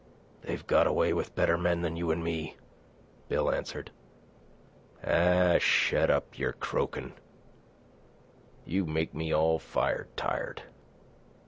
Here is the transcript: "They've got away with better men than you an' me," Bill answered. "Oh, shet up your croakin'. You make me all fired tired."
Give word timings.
"They've 0.41 0.65
got 0.65 0.87
away 0.87 1.13
with 1.13 1.35
better 1.35 1.59
men 1.59 1.83
than 1.83 1.95
you 1.95 2.11
an' 2.11 2.23
me," 2.23 2.55
Bill 3.29 3.51
answered. 3.51 3.91
"Oh, 5.05 5.59
shet 5.59 6.09
up 6.09 6.39
your 6.39 6.53
croakin'. 6.53 7.13
You 8.65 8.87
make 8.87 9.13
me 9.13 9.31
all 9.31 9.59
fired 9.59 10.07
tired." 10.17 10.63